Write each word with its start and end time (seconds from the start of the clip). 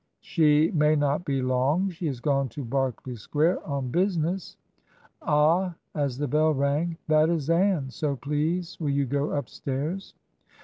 "She 0.21 0.71
may 0.71 0.95
not 0.95 1.25
be 1.25 1.43
long. 1.43 1.91
She 1.91 2.07
has 2.07 2.19
gone 2.19 2.49
to 2.49 2.65
Berkeley 2.65 3.15
Square 3.15 3.63
on 3.67 3.91
business. 3.91 4.57
Ah," 5.21 5.75
as 5.93 6.17
the 6.17 6.27
bell 6.27 6.55
rang, 6.55 6.97
"that 7.07 7.29
is 7.29 7.51
Ann, 7.51 7.91
so 7.91 8.15
please 8.15 8.79
will 8.79 8.89
you 8.89 9.05
go 9.05 9.29
upstairs." 9.29 10.15